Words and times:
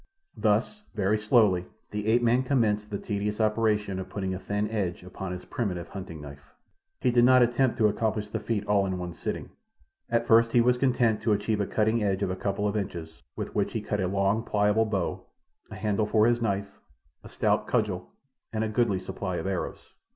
Thus, 0.35 0.81
very 0.95 1.19
slowly, 1.19 1.65
the 1.91 2.07
ape 2.07 2.23
man 2.23 2.41
commenced 2.41 2.89
the 2.89 2.97
tedious 2.97 3.39
operation 3.39 3.99
of 3.99 4.09
putting 4.09 4.33
a 4.33 4.39
thin 4.39 4.67
edge 4.71 5.03
upon 5.03 5.31
his 5.31 5.45
primitive 5.45 5.89
hunting 5.89 6.19
knife. 6.19 6.55
He 7.01 7.11
did 7.11 7.23
not 7.23 7.43
attempt 7.43 7.77
to 7.77 7.87
accomplish 7.87 8.27
the 8.27 8.39
feat 8.39 8.65
all 8.65 8.87
in 8.87 8.97
one 8.97 9.13
sitting. 9.13 9.51
At 10.09 10.25
first 10.25 10.53
he 10.53 10.59
was 10.59 10.77
content 10.79 11.21
to 11.21 11.33
achieve 11.33 11.61
a 11.61 11.67
cutting 11.67 12.01
edge 12.01 12.23
of 12.23 12.31
a 12.31 12.35
couple 12.35 12.67
of 12.67 12.75
inches, 12.75 13.21
with 13.35 13.53
which 13.53 13.73
he 13.73 13.81
cut 13.81 13.99
a 14.01 14.07
long, 14.07 14.41
pliable 14.41 14.85
bow, 14.87 15.23
a 15.69 15.75
handle 15.75 16.07
for 16.07 16.25
his 16.25 16.41
knife, 16.41 16.79
a 17.23 17.29
stout 17.29 17.67
cudgel, 17.67 18.09
and 18.51 18.63
a 18.63 18.69
goodly 18.69 18.97
supply 18.97 19.35
of 19.35 19.45
arrows. 19.45 19.93